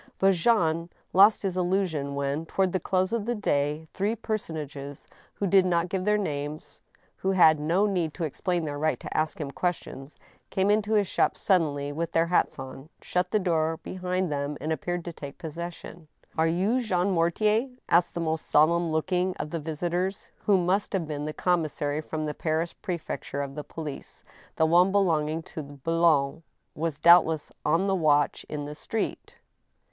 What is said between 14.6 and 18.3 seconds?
appeared to take possession.•' Are you Jean Mortier?" asked the